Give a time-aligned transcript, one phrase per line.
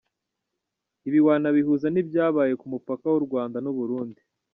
[1.07, 4.21] Ibi wanabihuza n’ibyabaye ku mupaka w’u Rwanda n’u Burundi.